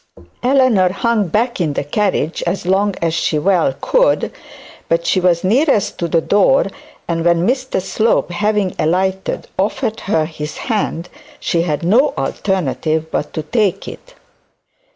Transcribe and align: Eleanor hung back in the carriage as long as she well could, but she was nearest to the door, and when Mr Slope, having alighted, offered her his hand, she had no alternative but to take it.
Eleanor 0.41 0.89
hung 0.91 1.27
back 1.27 1.61
in 1.61 1.73
the 1.73 1.83
carriage 1.83 2.41
as 2.47 2.65
long 2.65 2.95
as 3.03 3.13
she 3.13 3.37
well 3.37 3.71
could, 3.81 4.31
but 4.89 5.05
she 5.05 5.19
was 5.19 5.43
nearest 5.43 5.99
to 5.99 6.07
the 6.07 6.19
door, 6.21 6.65
and 7.07 7.23
when 7.23 7.47
Mr 7.47 7.79
Slope, 7.79 8.31
having 8.31 8.73
alighted, 8.79 9.45
offered 9.59 9.99
her 9.99 10.25
his 10.25 10.57
hand, 10.57 11.07
she 11.39 11.61
had 11.61 11.83
no 11.83 12.15
alternative 12.17 13.11
but 13.11 13.31
to 13.33 13.43
take 13.43 13.87
it. 13.87 14.15